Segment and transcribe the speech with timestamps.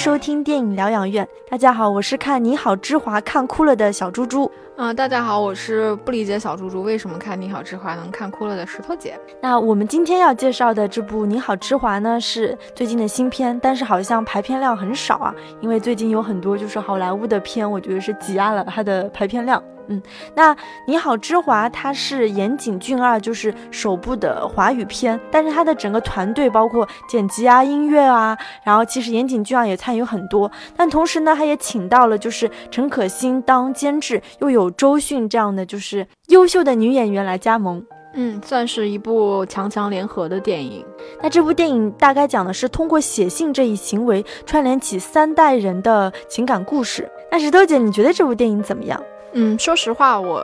[0.00, 1.28] 收听电影疗养院。
[1.50, 4.50] 大家好，我是看《你好，之华》看哭了的小猪猪。
[4.78, 9.20] 嗯，大家好，我是不理解小猪猪为什么看《你好，之华》能看哭了的石头姐。
[9.42, 19.62] 那我们今天要介绍的这部《你好，之华》呢，是最近的新片，但是好像排片量很少啊，因为最近有很多就是好莱坞的片，我觉得是挤压了它的排片量。
[19.90, 20.00] 嗯，
[20.36, 40.86] 那你好，之华，它是岩井俊二就是首部的华语片，但是它的整个团队包括剪辑啊、音乐啊，然后其实岩井俊二也参与很多，但同时呢，他也请到了就是陈可辛当监制，又有周迅这样的就是优秀的女演员来加盟，嗯，算是一部强强联合的电影。
[41.20, 47.10] 那这部电影大概讲的是通过写信这一行为串联起三代人的情感故事。
[47.32, 49.02] 那石头姐，你觉得这部电影怎么样？
[49.32, 50.42] 嗯，说实话，我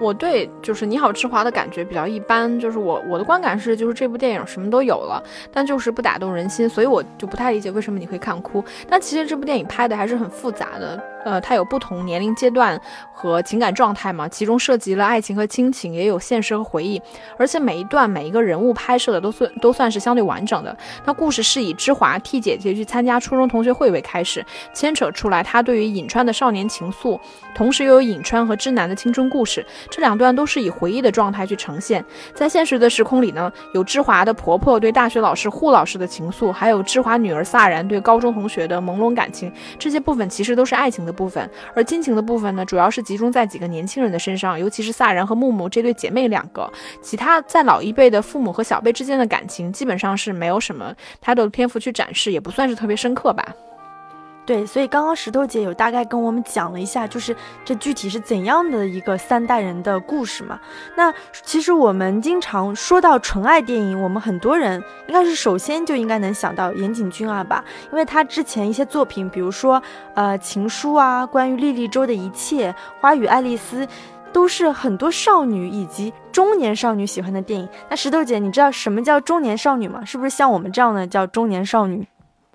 [0.00, 8.62] 我对就是《你好，之华》的感觉比较一般，就是我我的观感是，就是这部电影什么都有了，但就是不打动人心，所以我就不太理解为什么你会看哭。
[8.88, 11.02] 但其实这部电影拍的还是很复杂的。
[11.24, 12.80] 呃，它有不同年龄阶段
[13.12, 17.00] 和情感状态嘛，其中涉及了爱情和亲情，也有现实和回忆，
[17.38, 20.76] 而且每一段每一个人物拍摄的都算都算是相对完整的。
[21.04, 27.20] 那故事是以芝华替姐姐去参加初中同学会为开始，牵扯出来她对于颍川的少年情愫，
[27.54, 32.04] 同时又有颍川和知南的青春故事，这两段都是以回忆的状态去呈现。
[32.34, 41.11] 在现实的时空里呢，有芝华的婆婆对大学老师护老师的情愫，还有芝华女儿萨然对高中同学的朦胧感情，这些部分其实都是爱情的。
[41.12, 46.70] 部分，而亲情的部分呢，主要是集中在几个年轻人的身上，尤其是萨仁和木木这对姐妹两个。
[47.02, 53.54] 其他在老一辈的父母和小辈之间的感情，基本上是没有什么太多的篇幅去展示，也不算是特别深刻吧。
[54.44, 60.58] 对，所以刚刚石头姐有大概跟我们讲了一下，就是这具体是怎样的一个三代人的故事嘛。
[60.96, 61.14] 那
[61.44, 69.80] 其实我们经常说到纯爱电影，我们很多人应该是首先就应该能想到岩井俊二吧，因为他之前一些作品，比如说
[70.14, 73.86] 呃情书啊，关于莉莉周的一切，花与爱丽丝，
[74.32, 77.68] 都是很多少女以及中年少女喜欢的电影。
[77.88, 80.04] 那石头姐，你知道什么叫中年少女吗？
[80.04, 82.04] 是不是像我们这样的叫中年少女？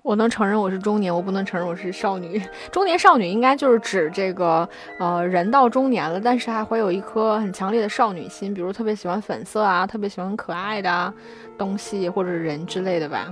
[0.08, 2.40] 我能承认我是中年，我不能承认我是少女。
[2.72, 4.66] 中年少女应该就是指这个，
[4.98, 11.12] 呃，人到中年了，但是还会有一颗很强烈的少女心，比如特别喜欢粉色啊，特别喜欢可爱的
[11.58, 13.30] 东西或者人之类的吧。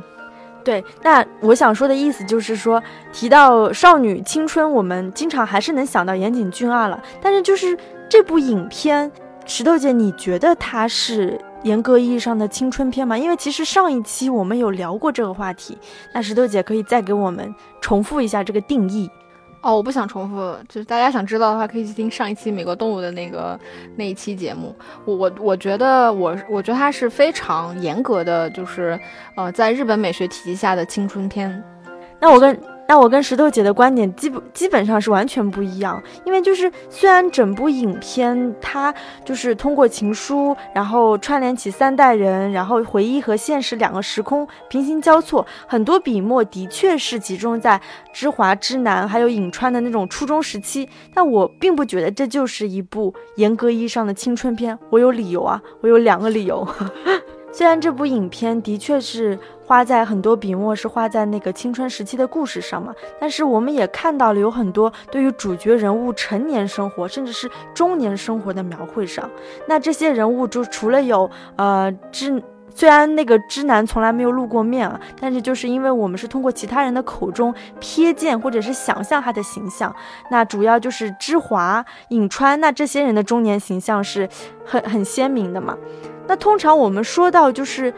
[0.63, 7.03] 对，那我想说的意思就是说，提到少女青春，我们经常还是能想到岩井俊二了。
[7.23, 7.75] 但是就是
[8.07, 9.11] 这部影片，
[9.47, 11.41] 石头姐，你觉得它是？
[11.63, 15.77] 严格意义上的青春片嘛，因为其实上一期我们有聊过这个话题，
[16.13, 19.11] 那石头姐可以再给我们重复一下这个定义。
[19.63, 23.59] 哦，我不想重复，就是大家想知道的话，可以去听上一期美国动物的那个
[23.97, 24.73] 那一期节目。
[25.05, 28.99] 我我我觉得我我觉得它是非常严格的，就是
[29.35, 31.65] 呃，在日本美学体系下的青春片。
[32.21, 32.76] 那我跟。
[32.89, 47.81] 那我跟石头姐的观点基本基本上是完全不一样，因为就是虽然整部影片它就是通过情书，然后串联起三代人，然后回忆和现实两个时空平行交错，很多笔墨的确是集中在
[48.13, 54.79] 知华、知南还有颍川的那种初中时期，但我并不觉得这就是一部严格意义上的青春片。
[54.91, 56.67] 我有理由啊，我有两个理由。
[57.57, 69.31] 虽然这部影片的确是花在很多笔墨是花在那个青春时期的故事上嘛，但是我们也看到了有很多对于主角人物成年生活甚至是中年生活的描绘上。
[69.67, 72.43] 那这些人物就除了有呃之，
[72.77, 79.97] 虽然那个知男从来没有露过面啊，但是就是因为我们是通过其他人的口中瞥见或者是想象他的形象，
[80.31, 84.29] 那主要就是知华、颍川，那这些人的中年形象是
[84.63, 85.75] 很很鲜明的嘛。
[86.27, 87.95] 那通常我们说到就是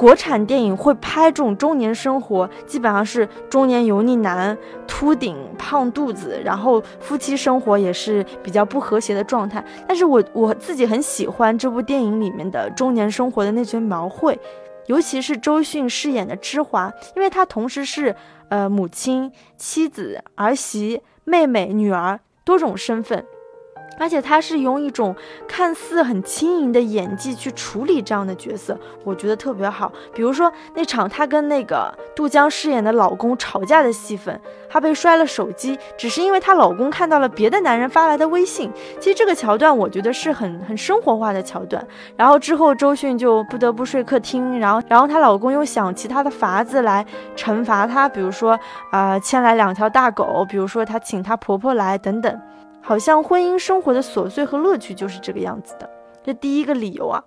[0.00, 4.56] 国产电影会拍这种中年生活，基本上是中年油腻男、
[4.86, 9.62] 秃顶、胖肚子，然后夫妻生活也是比较不和谐的状态。
[9.86, 14.40] 但是我我自己很喜欢这部电影里面的中年生活的那些描绘，
[14.86, 18.16] 尤其是周迅饰演的芝华，因为她同时是
[18.48, 23.22] 呃母亲、妻子、儿媳、妹妹、女儿多种身份。
[24.00, 25.14] 而且他是用一种
[25.46, 28.74] 看似很轻盈的演技去处理这样的角色，
[29.04, 29.92] 我觉得特别好。
[30.14, 38.72] 比如说那场她跟那个杜江饰演的老公吵架的戏份，她被摔了手机，只是因为她老公看到了别的男人发来的微信。
[38.98, 41.86] 其实这个桥段我觉得是很很生活化的桥段。
[42.16, 47.04] 然后之后周迅就不得不睡客厅，然后然后她老公又想其他的法子来
[47.36, 48.58] 惩罚她，比如说
[48.90, 52.40] 啊牵来两条大狗，比如说她请她婆婆来等等。
[52.82, 55.88] 好像婚姻生活的琐碎和乐趣就是这个样子的，
[56.24, 57.22] 这第一个理由啊。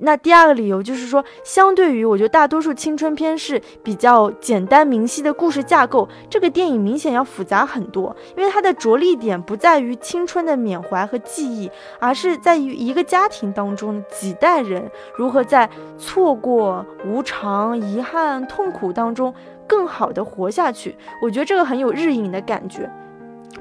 [0.00, 11.68] 那第二个理由就是说，相对于我觉得大多数青春片是比较简单明晰的故事架构，这个电影明显要复杂很多，因为它的着力点不在于青春的缅怀和记忆，
[11.98, 15.68] 而是在于一个家庭当中几代人如何在
[15.98, 19.34] 错过、无常、遗憾、痛苦当中
[19.66, 20.96] 更好的活下去。
[21.20, 22.88] 我觉得这个很有日影的感觉，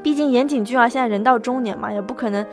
[0.04, 2.46] 毕竟岩井俊二现在人到中年嘛，也不可能。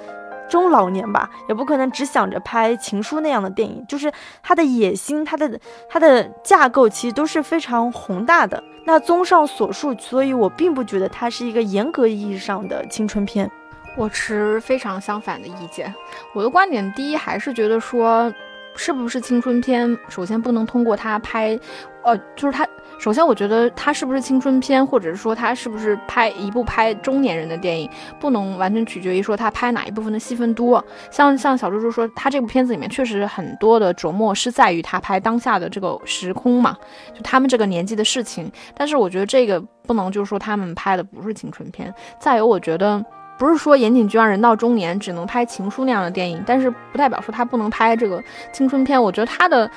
[0.46, 4.12] 中老年吧，也不可能只想着拍《情书》那样的电影，就是
[4.43, 5.58] 他的野心，他的
[5.88, 8.62] 他的架构其实都是非常宏大的。
[8.85, 13.50] 那综上所述，所以我并不觉得它是一个严格意义上的青春片。
[13.96, 15.93] 我持非常相反的意见。
[16.35, 18.31] 我的观点，第一还是觉得说，
[18.76, 21.59] 是不是青春片，首先不能通过它拍，
[22.03, 22.67] 呃，就是它。
[22.97, 27.91] 首先，我觉得它是不是青春片，或者是说它是不是拍一部拍中年人的电影，
[28.21, 30.82] 不能完全取决于说他拍哪一部分的戏份多。
[31.11, 36.77] 像像小猪猪说，他这部片子里面确实很多的琢磨是在于他拍当下的这个时空嘛，
[37.12, 38.50] 就他们这个年纪的事情。
[38.77, 41.93] 但是我觉得这个不能就是说他们拍的不是青春片。
[42.20, 43.05] 再有，我觉得
[43.39, 48.23] 不是说岩井俊二人到中年只能拍情书那样的电影，但是不代表说他不能拍这个
[48.53, 49.03] 青春片。
[49.03, 49.71] 我觉得他的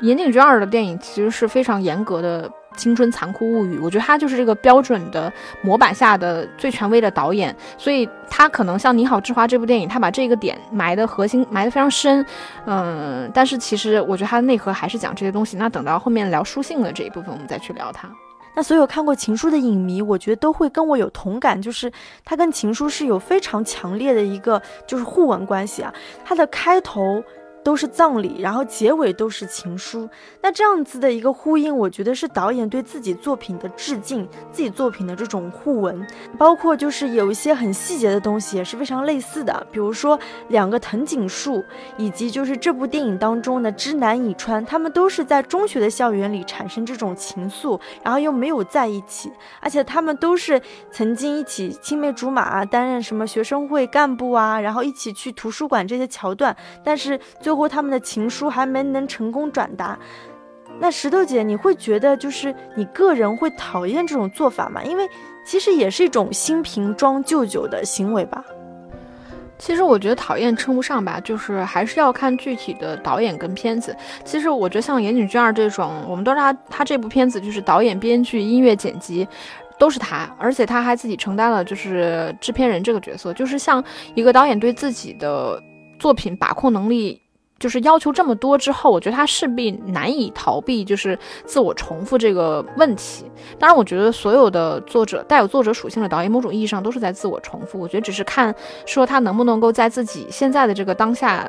[0.00, 2.50] 岩井俊二的电影其实是非常严格的。
[2.76, 5.32] 青春残酷物语，我觉得他就是这个标准的
[5.62, 12.26] 模板下的最权威的导演，所以他可能像《你好，之华》这部电影，他把这个点埋的核心埋的非常深，
[12.66, 15.56] 嗯，但是其实我觉得他的内核还是讲这些东西。
[15.56, 18.08] 那等到后面聊书信的这一部分，我们再去聊它。
[18.54, 21.90] 那所有看过《情书》的影迷，我觉得都会跟我有同感，就是
[22.24, 25.92] 他跟《情书》是有非常强烈的一个就是互文关系啊，
[26.24, 27.22] 它的开头。
[27.64, 30.08] 都是葬礼，然后结尾都是情书。
[30.42, 36.06] 那这样子的一个呼应，我觉得是导演对自己作品的致敬，自己作品的这种互文。
[36.38, 40.18] 包括就是有一些很细节的东西也是非常类似的，比如说
[40.48, 41.64] 两个藤井树，
[41.96, 50.60] 以及就是这部电影当中的知南以川，他们都是在中学的校园里产生这种情愫，然后又没有在一起，而且他们都是
[50.90, 59.96] 曾经一起青梅竹马，担任什么学生会干部啊，然后一起去图书馆这些桥段，但是最最后他们的情书还没能成功转达，
[60.80, 64.82] 那石头姐，你会觉得就是你个人会讨厌这种做法吗？
[64.82, 65.08] 因为
[65.46, 68.44] 其实也是一种新瓶装旧酒的行为吧。
[69.56, 73.96] 其实我觉得讨厌称不上吧，就是还是要看具体的导演跟片子。
[74.24, 79.28] 其实我觉得像岩井俊二这种，我们都知道他他这部片子就是导演、编剧、音乐、剪辑
[79.78, 83.82] 都是他，而且他还自己承担了就是制片人这个角色，就是像
[84.16, 85.62] 一个导演对自己的
[86.00, 87.20] 作品把控能力。
[87.58, 93.24] 就是要求这么多之后，我觉得他势必难以逃避，就是自我重复这个问题。
[93.58, 97.78] 当然，我觉得所有的作者带有作者属性的导演，某种意义上都是在自我重复。
[97.78, 98.54] 我觉得只是看
[98.84, 101.48] 说他能不能够在自己现在的这个当下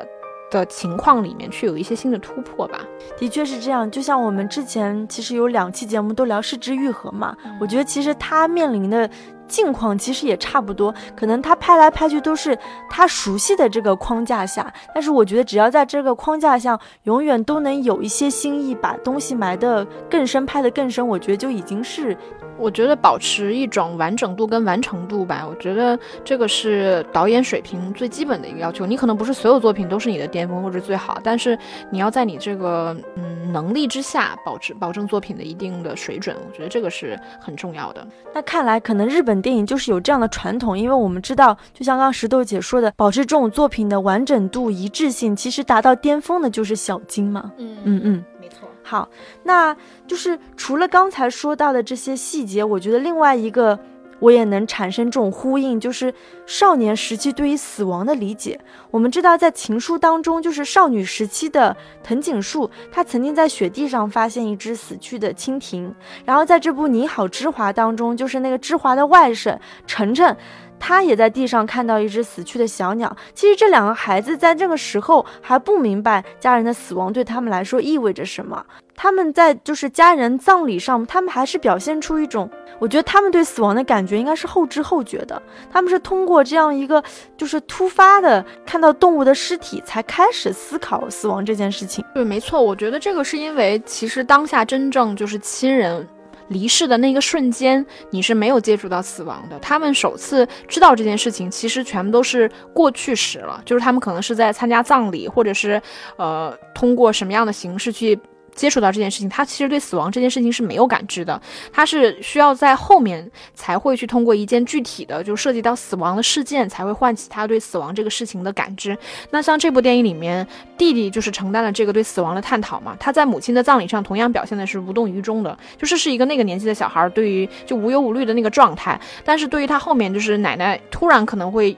[0.52, 2.80] 的情况里面去有一些新的突破吧。
[3.18, 9.10] 的确是这样，就像我们之前其实有两期节目都聊失之愈合嘛，我觉得其实他面临的。
[9.48, 12.58] 境况其实也差不多，可能他拍来拍去都是
[12.90, 22.18] 他熟悉的这个框架下，但是我觉得只要在这个框架下，永远都能有一些新意，把东西埋得更深，拍得更深，我觉得就已经是。
[22.58, 28.86] 我觉得保持一种完整度跟完成度吧，我觉得这个是导演水平最基本的一个要求。
[28.86, 31.60] 你可能不是所有作品都是你的巅峰或者最好，但是
[31.90, 38.08] 你要在你这个嗯能力之下保持保证作品的一定的水准，我觉得这个是很重要的。
[38.34, 47.52] 那看来可能日本电影就是有这样的传统，因为我们知道，就像刚刚石头姐说的，保持这种作品的完整度一致性，其实达到巅峰的就是小金嘛。
[47.58, 48.24] 嗯嗯嗯。
[48.40, 49.10] 没错好，
[49.44, 49.76] 那
[50.06, 53.80] 就是除了刚才说到的这些细节，我觉得另外一个
[54.20, 56.14] 我也能产生这种呼应，就是
[56.46, 58.60] 少年时期对于死亡的理解。
[58.92, 65.94] 我们知道，在情书当中，就是少女时期的藤井树，她曾经在雪地上发现一只死去的蜻蜓。
[66.24, 70.36] 然后在这部《你好，之华》当中，就是那个之华的外甥晨晨。
[70.78, 73.16] 他也在地上看到一只死去的小鸟。
[73.34, 78.64] 其实这两个孩子在这个时候还不明白家人的死亡对他们来说意味着什么。
[78.96, 82.50] 他们在就是家人葬礼上，他们还是表现出一种，
[82.80, 85.42] 我觉得他们对死亡的感觉应该是后知后觉的。
[85.72, 87.04] 他们是通过这样一个
[87.38, 92.04] 就是突发的看到动物的尸体，才开始思考死亡这件事情。
[92.14, 96.08] 对，没错，我觉得这个是因为其实当下真正就是亲人。
[96.50, 99.58] 离世的那个瞬间，你是没有接触到死亡的。
[99.58, 103.60] 他们首次知道这件事情，其实全部都是过去时了。
[103.66, 105.82] 就是他们可能是在参加葬礼，或者是
[106.18, 108.16] 呃通过什么样的形式去
[108.56, 111.40] 接触到这件事情，他其实对死亡这件事情是没有感知的，
[111.72, 118.98] 他是需要在后面才会去通过一件具体的就涉及到死亡的事件，才会唤起他对死亡这个事情的感知。
[119.30, 120.48] 那像这部电影里面，
[120.78, 131.76] 弟弟就是承担了这个对死亡的探讨嘛，他在母亲的葬礼上同样表现的是无动于衷的，就是是一个那个年纪的小孩对于就无忧无虑的那个状态，但是对于他后面就是奶奶突然可能会。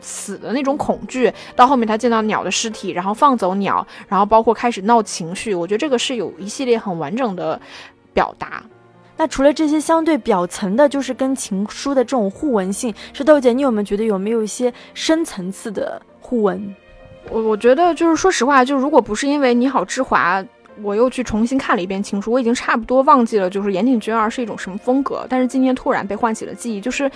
[0.00, 7.60] 死的那种恐惧，到后面他见到鸟的尸体，然后放走鸟，然后包括开始闹情绪，我觉得这个是有一系列很完整的
[8.12, 8.62] 表达。
[9.16, 16.74] 那除了这些相对表层的，就是跟情书的这种互文性，是豆姐，你有没有觉得有没有一些深层次的互文？
[17.28, 20.44] 我我觉得就是说实话，就如果不是因为你好之华。
[20.82, 25.26] 我又去重新看了一遍《情书》，我已经差不多忘记了，就是岩井俊二是一种什么风格。
[25.28, 27.10] 但是今天突然被唤起了记忆，就是，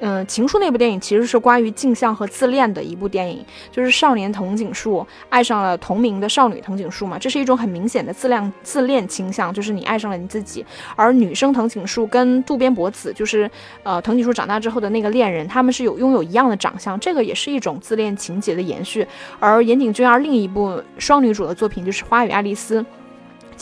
[0.00, 10.64] 嗯，《情书》那部电影其实是关于镜像和自恋的一部电影，就是少年藤井树爱上了同名的少女藤井树嘛，这是一种很明显的自恋自恋倾向，就是你爱上了你自己。
[10.96, 13.50] 而女生藤井树跟渡边博子，就是
[13.82, 19.06] 呃藤井树长大之后的那个恋人，他们是有拥有一样的长相，这个也是一种自恋情节的延续。
[19.38, 22.80] 而岩井俊二另一部双女主的作品就是《花与爱丽丝》。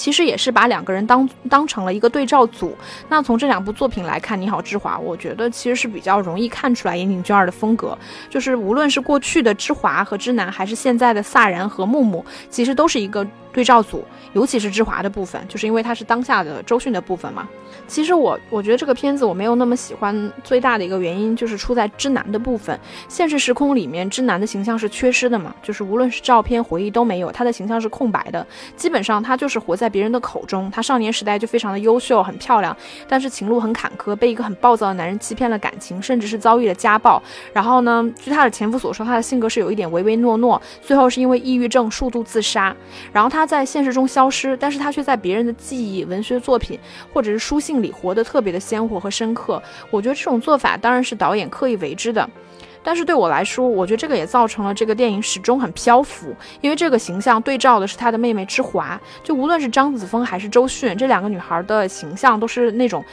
[0.00, 2.74] 其实也是把两个人当当成了一个对照组。
[3.10, 7.96] 那从这两部作品来看，《你好，之华》，我觉得其实是比较容易看出来岩井俊二的风格。
[8.30, 14.04] 就是无论是过去的之华和之南，还是现在的萨然和木木，其实都是一个对照组。
[14.32, 17.48] 尤其是之华的部分，就是因为它是当下的周迅的部分嘛。
[17.88, 22.78] 其实我我觉得这个片子我没有那么喜欢，最大的一个原因就是出在之南的部分。
[23.08, 28.46] 现实时空里面，之南的形象是缺失的嘛，就是无论是照片、回忆都没有，他的形象是空白的。
[28.76, 30.70] 基本上他就是活在别人的口中。
[30.70, 32.76] 他少年时代就非常的优秀、很漂亮，
[33.08, 37.20] 但是情路很坎坷，被一个很暴躁的男人欺骗了感情，甚至是遭遇了家暴。
[37.52, 42.74] 然后呢，据他的前夫所说，他的性格是有一点唯唯诺诺，最后是因为抑郁症数度自杀。
[43.12, 46.78] 然后他他在现实中消失，但是他却在别人的记忆、文学作品
[47.10, 47.80] 或者是书信。
[47.80, 52.28] 里活得特别的鲜活和深刻，我觉得这种做法当然是导演刻意为之的。
[52.82, 58.98] 但是对我来说，我觉得这个也造成了这个电影始终很漂浮，因为这个形象对照的是他的妹妹之华。
[59.22, 63.04] 就无论是张子枫还是周迅这两个女孩的形象，都是那种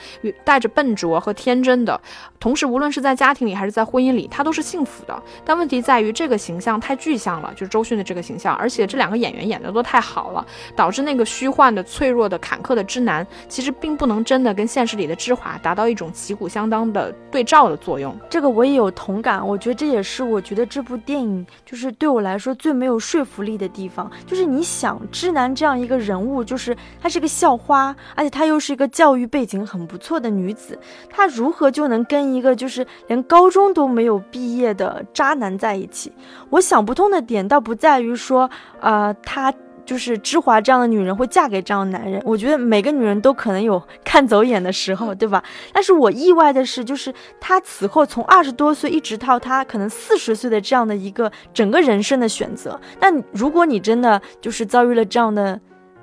[0.43, 1.99] 带着笨拙和天真的。
[2.39, 5.21] 同时，无论是在家庭里还是在婚姻里，她都是幸福的。
[5.43, 10.45] 但问题在于这个形象太具象了，就是周迅的这个形象，而且这两个演员演的都太好了，
[10.75, 18.17] 导致那个虚幻的、脆弱的、坎坷的之男，其实并不能真的跟现实里的之华达到一种旗鼓相当的对照的作用。
[18.29, 19.56] 这个我也有同感，我。
[19.57, 24.07] 我觉得这也是我觉得这部电影就是对我来说最没有说服力的地方。
[24.27, 30.77] 就是你想，知南这样一个人物，就是她是个校花，而且她又是一个教育背景很不错的女子，
[31.09, 36.13] 她如何就能跟一个就是连高中都没有毕业的渣男在一起？
[36.51, 38.47] 我想不通的点倒不在于说，
[38.79, 39.51] 呃，她。
[39.87, 45.41] 就是芝华这样的女人会嫁给这样的男人，我觉得每个女人都可能有 看走眼的时候，对吧？
[45.71, 52.77] 但是我意外的是，就是她此后从二十多岁一直到她可能四十岁的这样的一个整个人生的选择。
[52.99, 55.57] 那如果你真的就是遭遇了这样的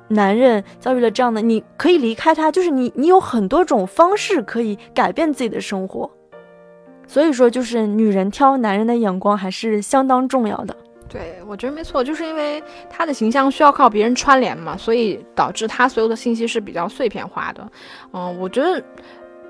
[0.08, 6.10] 男人，遭遇了这样的，你可以离开他，就是你你有很多种方式可以改变自己的生活。
[7.06, 10.74] 所以说，就是女人挑男人的眼光还是相当重要的。
[11.14, 17.71] 对，我觉得没错，就是因为他的形象需要靠别人串联嘛，所以导致他所有的信息是比较碎片化的。
[18.12, 18.83] 嗯，我觉得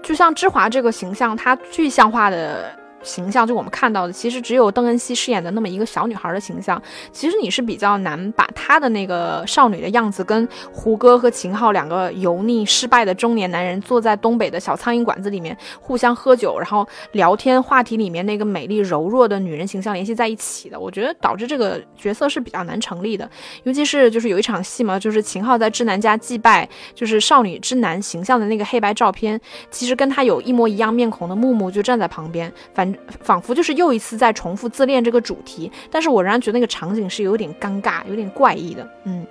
[0.02, 2.83] 就像芝华这个形象，他具象化的。
[3.04, 6.82] 形象就我们看到的，其实只有邓恩熙饰演的那么一个小女孩的形象。
[7.12, 20.80] 其实你是比较难把她的那个少女的样子跟胡歌和秦昊两个油腻失败的中年男人坐在东北的小苍蝇馆子里面互相喝酒，然后聊天话题里面那个美丽柔弱的女人形象联系在一起的。
[20.80, 23.28] 我觉得导致这个角色是比较难成立的。
[23.64, 29.38] 尤其是就是有一场戏嘛，就是秦昊在之南家祭拜，就是少女之男形象的那个黑白照片，
[29.70, 32.93] 其实跟他有一模一样面孔的木木就站在旁边，反。
[33.20, 38.88] 仿佛就是又一次在重复自恋这个主题，但是我仍然觉得那个场景是有点尴尬、有点怪异的。
[39.04, 39.26] 嗯，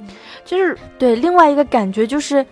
[0.46, 2.46] 就是对另外一个感觉就是，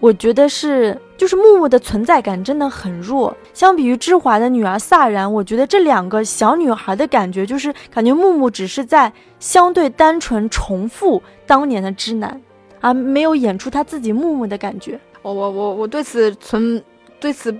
[0.00, 12.40] 我觉得是就是木木的存在感真的很弱，相比于芝华的女儿萨然，我觉得这两个小女孩的感觉就是感觉木木只是在相对单纯重复当年的知男，
[12.80, 14.98] 而没有演出他自己木木的感觉。
[15.22, 16.82] 我我我我对此存
[17.18, 17.52] 对此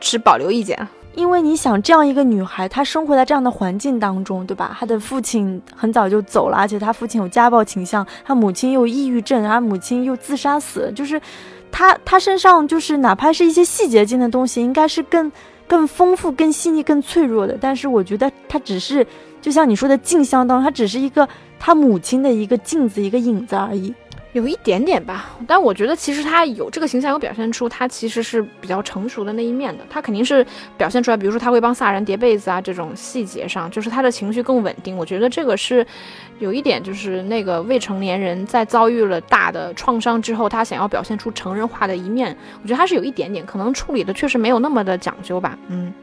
[0.00, 0.76] 持保留意见。
[1.16, 4.76] 因为你想，这样一个女孩，她生活在这样的环境当中，对吧？
[4.78, 10.92] 她的父亲很早就走了，而且她父亲有家暴倾向，她母亲又抑郁症，她母亲又自杀死。
[10.94, 11.20] 就是，
[11.70, 15.30] 她她身上就是哪怕是一些细节性的东西，应该是更
[15.66, 17.56] 更丰富、更细腻、更脆弱的。
[17.60, 19.06] 但是我觉得她只是，
[19.40, 21.28] 就像你说的镜像当中，她只是一个
[21.58, 23.94] 她母亲的一个镜子、一个影子而已。
[24.34, 29.84] 有一点点吧，但我觉得其实他有这个形象，有表现出他其实是比较成熟的那一面的。
[29.88, 30.44] 他肯定是
[30.76, 34.96] 表现出来，比如说他会帮萨然叠被子啊，这种细节上，就是他的情绪更稳定。
[34.96, 35.86] 我觉得这个是
[36.40, 45.56] 有一点，就是那个未成年人在遭遇了大的创伤之后，他想要表现出成人化的一面，我觉得他是有一点点，可能处理的确实没有那么的讲究吧。
[45.68, 45.94] 嗯，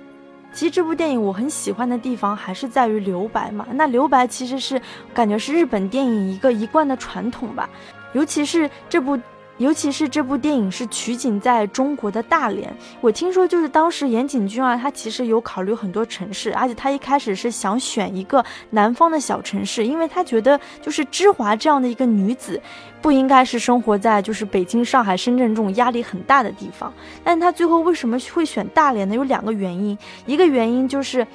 [0.54, 3.68] 其实这部电影我很喜欢的地方还是在于留白嘛。
[3.74, 4.82] 那留白其实是
[5.14, 7.70] 感觉是日本电影一个一贯的传统吧。
[8.14, 9.20] 尤其是这部，
[9.58, 12.74] 尤其是这部电影是取景在中国的大连。
[13.00, 22.60] 我听说，就是当时岩井俊二他其实有考虑很多城市，而且他一开始是想选一个南方的小城市，因为他觉得就是芝华这样的一个女子，
[23.02, 26.92] 不应该是生活在就是北京、上海、深圳这种压力很大的地方。
[27.24, 29.16] 但他最后为什么会选大连呢？
[29.16, 31.26] 有两个原因，一个原因就是。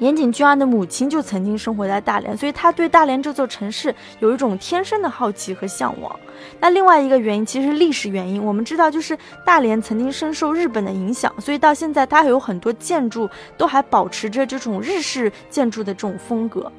[0.00, 6.18] 岩井俊二的母亲就曾经生活在大连，所以他对大连这座城市有一种天生的好奇和向往。
[6.60, 16.70] 那另外一个原因其实是历史原因，我们知道就是大连曾经深受日本的影响，所以到现在它还有很多建筑都还保持着这种日式建筑的这种风格。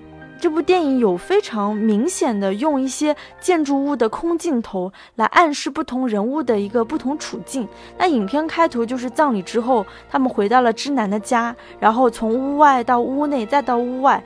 [0.46, 7.68] 这部电影有非常明显的用一些建筑物的空镜头来暗示不同人物的一个不同处境。
[7.98, 14.24] 那影片开头就是葬礼之后，他们回到了之南的家，然后从屋外到屋内，再到屋外。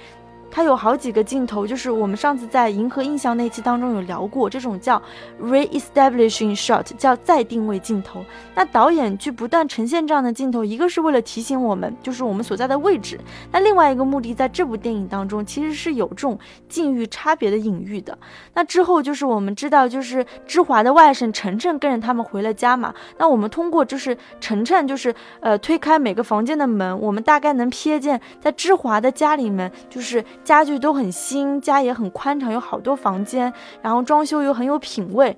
[0.51, 5.01] 它有好几个镜头，就是我们上次在《银河印象》那期当中有聊过，这种叫
[5.41, 8.23] re-establishing shot，叫再定位镜头。
[8.55, 13.17] 那导演去不断呈现这样的镜头，一个是为了提醒我们，就是我们所在的位置；
[13.51, 16.37] 那另外一个目的，在这部电影当中，其实是有这种
[16.67, 18.17] 境遇差别的隐喻的。
[18.55, 22.93] 那之后就是我们知道，就是芝华的外甥晨晨跟着他们回了家嘛。
[23.17, 30.23] 那我们通过就是晨晨就是呃推开每个房间的门，我们大概能瞥见在芝华的家里面就是。
[30.49, 35.37] 家具都很新，家也很宽敞，有好多房间，然后装修又很有品味，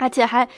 [0.00, 0.48] 而且还。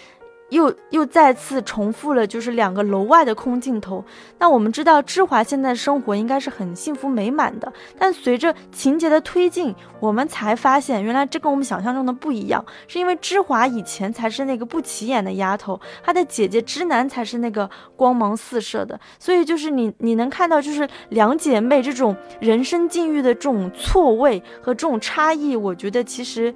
[0.54, 4.04] 又又再次重复了，就是两个楼外的空镜头。
[4.38, 7.72] 那我们知道，芝华现在生活应该是很幸福美满的。
[7.98, 12.64] 但随着情节的推进，我们才发现，原来这跟我们想象中的不一样。
[12.86, 18.98] 是因为芝华以前才是那个不起眼的丫头，她的姐姐芝南才是那个光芒四射的。
[19.18, 26.54] 所以就是你你能看到，就是两姐妹这种人生境遇的这种错位和这种差异，我觉得其实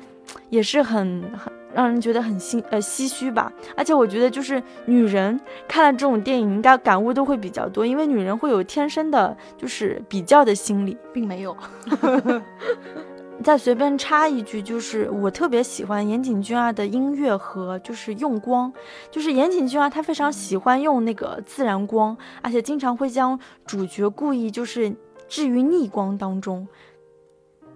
[0.50, 1.57] 也是很很。
[1.74, 11.56] 让人觉得很心呃唏嘘吧，而且我觉得就是女人看了这种电影，应该感悟都会比较多，因为女人会有天生的就是比较的心理，并没有。
[13.44, 18.72] 再随便插一句，就是我特别喜欢岩井俊二的音乐和就是用光，
[19.10, 24.92] 就是岩井俊二他非常喜欢用那个自然光，而且经常会将主角故意就是
[25.28, 26.66] 置于逆光当中，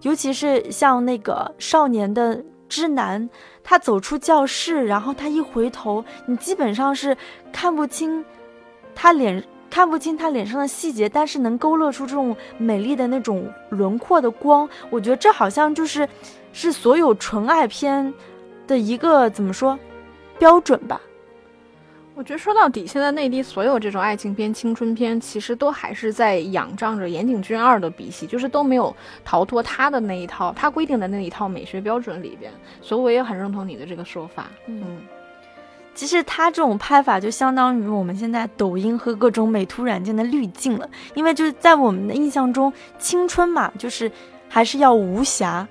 [0.01, 2.43] 尤其是像那个少年的。
[2.73, 3.29] 之男，
[3.63, 7.15] 他走出教室，然后他一回头，你基本上是
[7.51, 8.25] 看不清
[8.95, 14.67] 他脸，看不清他脸上的细节，但是能勾勒出这种美丽的那种轮廓的光。
[14.89, 16.09] 我觉得这好像就是
[16.51, 18.11] 是所有纯爱片
[18.65, 19.77] 的一个怎么说
[20.39, 20.99] 标准吧。
[22.15, 28.95] 我觉得说到底，现在内地所有这种爱情片、青春片，其实都还是在仰仗着岩井俊二的笔系，就是都没有
[29.25, 32.51] 逃脱他的那一套，他规定的那一套美学标准里边。
[32.81, 34.45] 所以我也很认同你的这个说法。
[34.67, 35.01] 嗯，
[35.95, 44.11] 其实他这种拍法就相当于我们现在抖音和各种美图软件的滤镜了，因为就是在我们的印象中，青春嘛，就是
[44.47, 45.67] 还是要无瑕。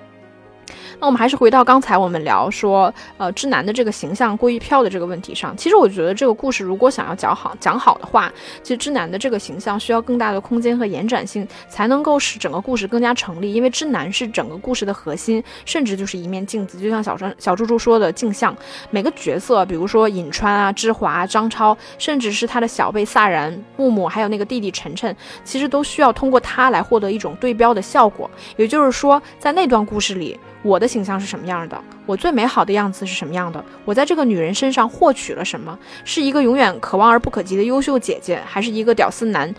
[0.99, 5.57] 那我们还是回到刚才我们聊说，呃，知南的这个形象过于飘的这个问题上。
[5.57, 13.53] 其实我觉得这个故事如果想要讲好讲好的话，其实知南的这个形象需要更大的空间和延展性，才能够使整个故事更加成立。
[13.53, 18.57] 因为知南是整个故事的核心，甚至就是一面镜子，就像小川小猪猪说的镜像。
[18.91, 28.31] 每个角色，比如说尹川啊、芝华、张超，甚至是他的小辈萨然、木木，还有那个弟弟晨晨，其实都需要通过他来获得一种对标的效果。
[28.57, 30.39] 也就是说，在那段故事里。
[30.63, 31.79] 我的形象是什么样的？
[32.07, 33.65] 我最美好的样子是什么样的？
[33.85, 35.77] 我在这个女人身上获取了什么？
[36.05, 39.53] 是一个永远可望而不可及的优秀姐姐，还是一个屌丝男？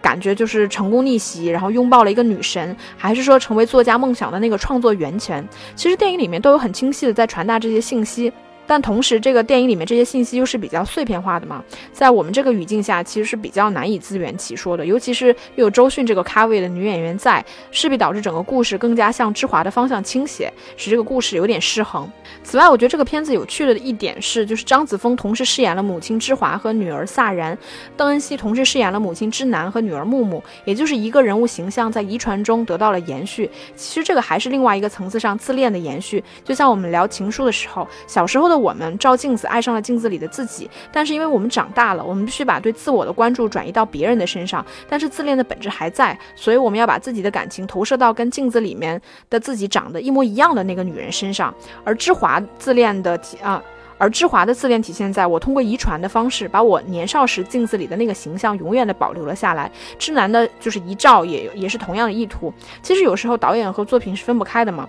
[0.00, 5.46] 感觉就是成功逆袭，然后拥抱了一个女神，还是说成为作家梦想的那个创作源泉？
[5.74, 8.32] 其实电影里面都有很清晰的在传达这些信息。
[8.68, 14.84] 但同时，这个电影里面这些信息又是比较碎片化的嘛，在我们这个语境下，其实是比较难以自圆其说的。
[14.84, 22.06] 尤其是又有周迅这个咖位的女演员在，势必导致整个故事更加向芝华的方向倾斜，使这个故事有点失衡。
[22.44, 27.56] 此外，我觉得这个片子有趣的一点是，就是张子枫同时饰演了母亲芝华和女儿萨然，
[27.96, 33.50] 邓恩熙同时饰演了母亲芝南和女儿木木，也就是一个人物形象在遗传中得到了延续。
[33.74, 36.22] 其实这个还是另外一个层次上自恋的延续。
[36.44, 38.57] 就像我们聊情书的时候，小时候的。
[38.58, 51.54] 我们照镜子爱上了镜子里的自己，但是因为我们长大了，我们必须把对自我的关注转移到别人的身上，但是自恋的本质还在，所以我们要把自己的感情投射到跟镜子里面的自己长得一模一样的那个女人身上。
[51.84, 53.62] 而芝华自恋的体啊，
[53.96, 59.70] 而芝华的自恋体现在我通过遗传的方式，把我年少时镜子里的那个形象永远的保留了下来。
[59.98, 62.52] 之男的就是遗照，也也是同样的意图。
[62.82, 64.88] 其实有时候导演和作品是分不开的嘛。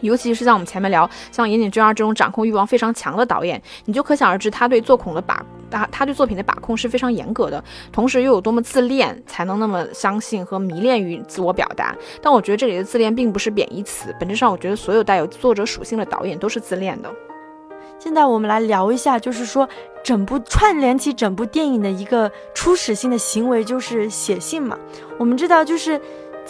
[0.00, 11.94] 尤其是像我们前面聊，像岩井俊二这种掌控欲望非常强的导演，你就可想而知他对作控的把，他他对作品的把控是非常严格的，同时又有多么自恋，才能那么相信和迷恋于自我表达。
[12.22, 17.10] 但我觉得这里的自恋并不是贬义词，本质上我觉得所有带有作者属性的导演都是自恋的。
[17.98, 19.68] 现在我们来聊一下，就是说
[20.02, 24.78] 整部串联起整部电影的一个初始性的行为，就是写信嘛。
[25.18, 26.00] 我们知道，就是。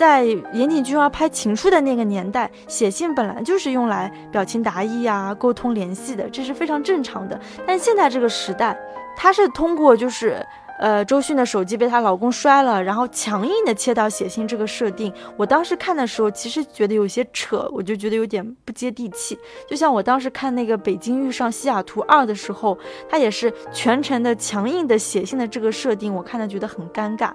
[0.00, 7.38] 在岩井俊二拍《情书》的那个年代，写信本来就是用来表情达意啊、沟通联系的，这是非常正常的。
[7.66, 8.74] 但现在这个时代，
[9.14, 10.42] 他是通过就是
[10.78, 15.12] 呃周迅的手机被她老公摔了，然后强硬的切到写信这个设定。
[15.36, 19.38] 我当时看的时候，其实觉得有些扯，我就觉得有点不接地气。
[19.68, 27.30] 就像我当时看那个《北京遇上西雅图二》的时候，他也是全程的强硬的写信的这个设定，我看的觉得很尴尬。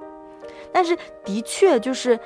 [0.74, 2.20] 但是的确就是。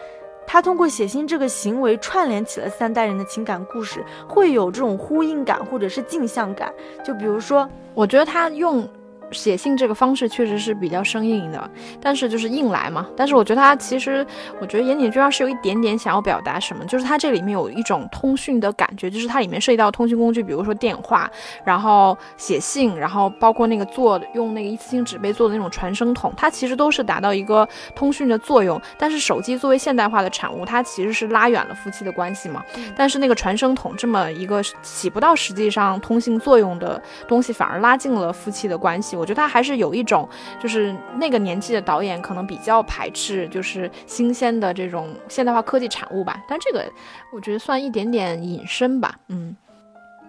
[0.51, 6.73] 他通过写信这个行为串联起了三代人的情感故事，会有这种呼应感或者是镜像感。
[7.05, 8.89] 就比如说，我觉得他用。
[9.31, 11.69] 写信这个方式确实是比较生硬的，
[12.01, 13.05] 但是就是硬来嘛。
[13.15, 14.25] 但是我觉得他其实，
[14.59, 21.29] 我觉得岩井俊二是有一点点想要表达什么，就是他这里面有一种通讯的感觉，就是它里面涉及到通讯工具，比如说电话，
[21.63, 28.81] 然后写信，然后包括那个做用那个一次性纸杯做的那种传声筒，它其实都是达到一个通讯的作用。
[28.97, 32.63] 但是手机作为现代化的产物，它其实是拉远了夫妻的关系嘛。
[32.95, 39.18] 但是那个传声筒这么一个起不到实际上通信作用的东西，反而拉近了夫妻的关系。
[39.19, 40.27] 我觉得他还是有一种，
[40.59, 46.41] 就是那个年纪的导演可能比较排斥，就是新鲜的这种现代化科技产物吧。
[46.47, 46.85] 但这个
[47.33, 49.13] 我觉得算一点点隐身吧。
[49.27, 49.55] 嗯，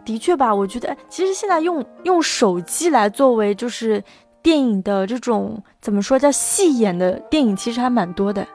[0.05, 0.55] 的确吧。
[0.55, 4.03] 我觉得其实现在用用手机来作为就是
[4.43, 8.47] 电影的这种怎么说叫戏演的电影，其实还蛮多的。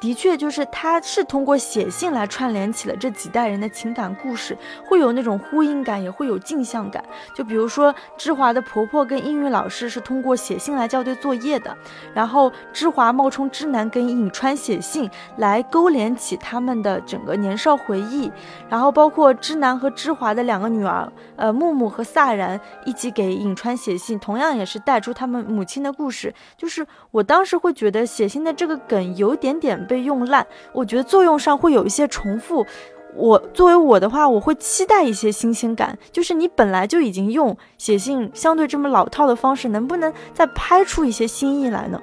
[0.00, 4.56] 的确，就是他是通过写信来串联起了这几代人的情感故事，
[4.88, 7.04] 会有那种呼应感，也会有镜像感。
[7.34, 11.76] 就比如说，芝华的婆婆跟英语老师是通过写信来校对作业的，
[12.14, 18.32] 然后芝华冒充知南跟颍川写信来勾连起他们的整个年少回忆，
[18.70, 26.32] 然后包括知南和芝华的两个女儿，呃，木木和萨然一起给颍川写信，同样也是带出他们母亲的故事。
[26.56, 29.86] 就是我当时会觉得写信的这个梗有点点。
[29.90, 32.64] 被用烂，我觉得作用上会有一些重复。
[33.12, 35.98] 我作为我的话，我会期待一些新鲜感。
[36.12, 42.00] 就是你本来就已经用写信相对这么老套的方式，能不能再拍出一些新意来呢？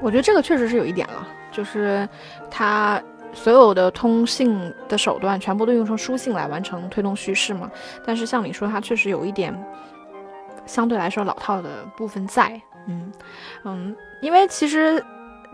[0.00, 2.08] 我觉得这个确实是有一点了，就是
[2.50, 3.02] 他
[3.34, 7.70] 所有的通信的手段全部都用成书信来完成推动叙事嘛。
[8.06, 9.54] 但是像你说，它确实有一点
[10.64, 12.58] 相对来说老套的部分在。
[12.88, 13.12] 嗯
[13.64, 15.04] 嗯，因为其实。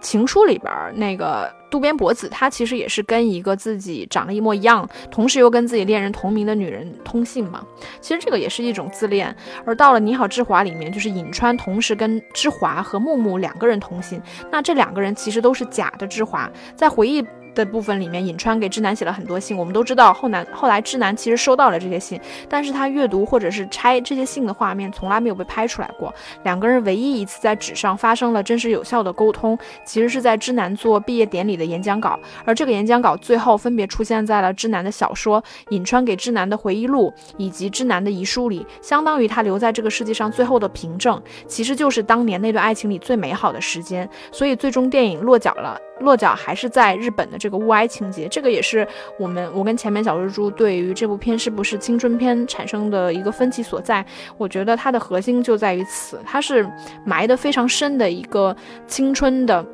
[0.03, 7.65] 情书里边那个渡边博子，他其实也是跟一个自己长得一模一样，同时又跟自己恋人同名的女人通信嘛。
[8.01, 9.35] 其实这个也是一种自恋。
[9.65, 17.25] 而到了《你好，之华》里面，就是尹川同时跟之华和木木两个人通信，那这两个人其实都是假的之华，在回忆。
[17.55, 19.57] 的部分里面，尹川给志南写了很多信。
[19.57, 26.13] 我们都知道，后南后来志南其实收到了这些信，但是他阅读或者是拆这些信的画面从来没有被拍出来过。
[26.45, 44.09] 两个人唯一一次在纸上发生了真实有效的沟通，其实是在知南做毕业典礼的演讲稿，而这个演讲稿最后分别出现在了知南的小说、尹川给志南的回忆录以及知南的遗书里，相当于他留在这个世界上最后的凭证，其实就是当年那段爱情里最美好的时间。
[44.31, 45.79] 所以最终电影落脚了。
[46.03, 48.87] 落脚还是在日本的这个物哀情节，这个也是
[49.19, 54.05] 我们我跟前面小蜘蛛对于这部片是不是青春片产生的一个分歧所在。
[54.37, 56.71] 我觉得它的核心就在于此，它是
[57.05, 58.55] 埋得非常深的一个
[58.87, 59.65] 青春的。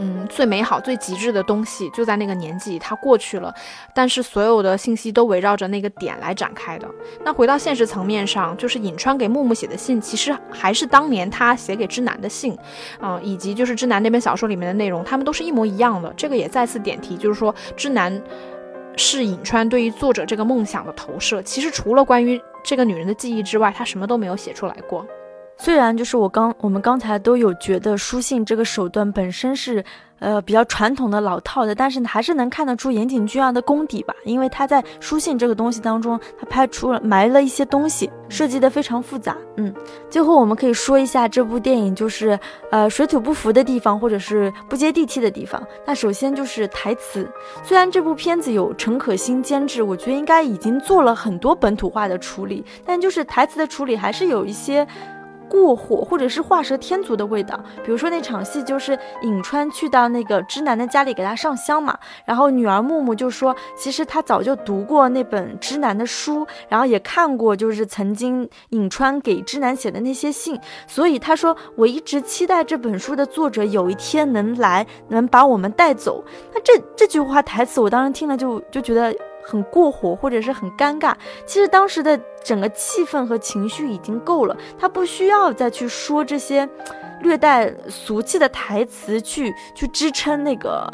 [0.00, 3.52] 嗯，最美好、最极致的东西就在那个年纪，它过去了，
[3.92, 6.88] 但是所有的信息都围绕着那个点来展开的。
[7.24, 12.56] 那回到现实层面上，就是尹川给木木写的信，其实还是当年他写给知南的信，
[13.00, 16.14] 嗯，以及就是知南那本小说里面的内容，他们都是一模一样的。
[16.16, 18.22] 这个也再次点题，就是说知南
[18.96, 21.42] 是尹川对于作者这个梦想的投射。
[21.42, 25.04] 其实除了关于这个女人的记忆之外，他什么都没有写出来过。
[25.58, 29.84] 虽然就是我刚我们刚才都有觉得书信这个手段本身是。
[30.20, 39.36] 呃，比较传统的老套的，但是，还是能看得出岩井俊二的功底吧，因为他在书信这个东西当中，他拍出了埋了一些东西，设计的非常复杂。
[39.58, 39.72] 嗯，
[40.10, 42.36] 最后我们可以说一下这部电影，就是
[42.72, 45.64] 呃水土不服的地方，或者是不接地气的地方。
[45.86, 47.30] 那首先就是台词，
[47.62, 54.84] 虽然这部片子有陈可辛监制，我觉得应该已经做了很多本土化的处理，但就是台词的处理还是有一些。
[55.48, 76.24] 过火或者是画蛇添足的味道，比如说那场戏就是颍川去到那个知南的家里给他上香嘛，然后女儿木木就说，其实他早就读过那本知南的书，然后也看过就是曾经颍川给知南写的那些信，所以他说我一直期待这本书的作者有一天能来，能把我们带走。
[76.54, 79.14] 那这这句话台词，我当时听了就就觉得。
[79.48, 81.14] 很过火，或者是很尴尬。
[81.46, 86.68] 其实当时的整个气氛和情绪已经够了，他不需要再去说这些
[87.22, 90.92] 略带俗气的台词去去支撑那个。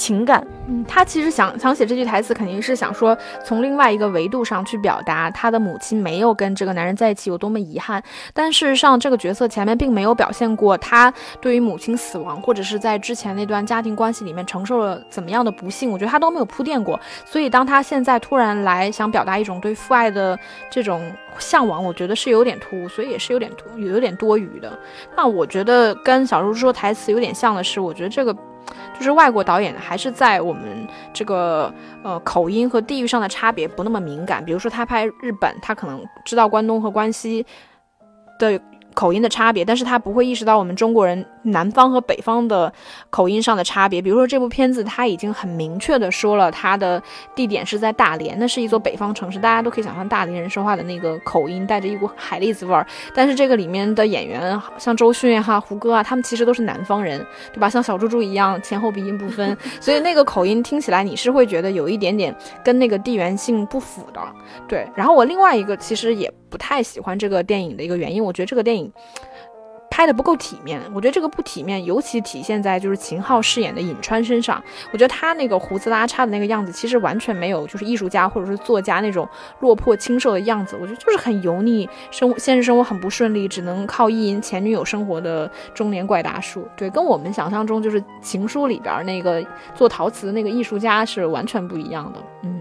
[0.00, 8.02] 情感，嗯，他其实想想写这句台词，肯定是想说从另外一个维度上去表达他的母亲没有跟这个男人在一起有多么遗憾。
[8.32, 16.98] 但事实上，这个角色前面并没有表现过他对于母亲死亡，或者是在之前那段家庭关系里面承受了怎么样的不幸，我觉得他都没有铺垫过。
[17.26, 20.38] 所以，当他现在突然来想表达一种对父爱的
[20.70, 24.78] 这种向往，我觉得是有点突兀，所以也是有点突有点多余的。
[25.14, 28.34] 那我觉得跟小猪说台词有点像的是，我觉得这个。
[28.96, 37.44] 就是外国导演还是在我们这个呃口音和地域上的差别不那么敏感，比如说他拍日本，他可能知道关东和关西
[38.38, 38.60] 的。
[39.00, 42.70] 口音的差别，但是他不会意识到我们中国人南方和北方的
[43.08, 44.02] 口音上的差别。
[44.02, 47.02] 比如说这部片子，他已经很明确的说了，他的
[47.34, 52.86] 地点是在大连，那是一座北方城市，大家都可以想象大连人说话的那个口音，带着一股海蛎子味儿。
[53.14, 57.70] 但是这个里面的演员，像周迅哈、胡歌啊，他们其实都是南方人，对吧？
[57.70, 64.20] 像小猪猪一样，前后鼻音不分，所以那个口音听起来你是会觉得有一点点跟那个地缘性不符的。
[64.68, 66.30] 对，然后我另外一个其实也。
[66.50, 68.92] 不太喜欢这个电影的一个原因，我觉得这个电影
[69.88, 70.80] 拍的不够体面。
[70.94, 74.62] 我觉得这个不体面，尤其体现在就是秦昊饰演的颍川身上。
[74.92, 80.76] 我觉得他那个胡子拉碴的那个样子，其实完全没有就是艺术家或者是作家那种落魄清瘦的样子。
[80.80, 86.66] 我觉得就是很油腻，生现实生活很不顺利，只能靠意淫前女友生活的中年怪大叔。
[86.76, 92.20] 对，跟我们想象中就是情书里边那个做陶瓷的那个艺术家是完全不一样的。
[92.44, 92.59] 嗯。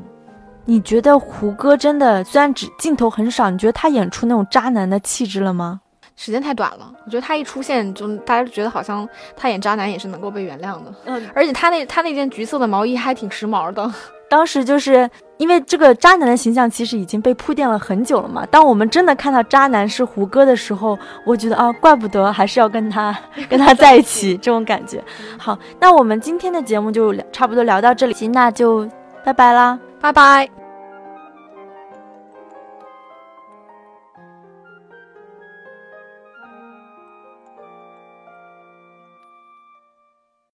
[0.69, 5.81] 你觉得胡歌真的虽然只镜头很少，你觉得他演出那种渣男的气质了吗？
[6.15, 10.93] 时间太短了，我觉得他一出现，就大家就觉得好像他演渣男也是能够被原谅的。
[11.05, 13.91] 嗯，而且他那他那件橘色的毛衣还挺时髦的。
[14.29, 18.45] 当时就是因为这个渣男的形象其实已经被铺垫了很久了嘛。
[18.51, 23.17] 当我们真的看到渣男是胡歌的时候，我觉得啊，怪不得还是要跟他
[23.49, 25.03] 跟他在一起 这种感觉。
[25.35, 28.87] 好，那我们今天的节目就差不多聊到这里，行，那就
[29.25, 30.58] 拜拜啦，拜拜。